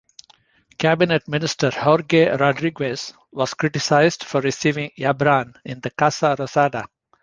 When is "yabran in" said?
4.97-5.79